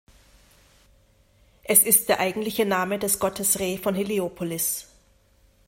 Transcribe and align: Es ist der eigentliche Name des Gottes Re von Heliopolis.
Es 1.63 1.83
ist 1.83 2.09
der 2.09 2.19
eigentliche 2.19 2.65
Name 2.65 2.97
des 2.97 3.19
Gottes 3.19 3.59
Re 3.59 3.77
von 3.77 3.93
Heliopolis. 3.93 4.87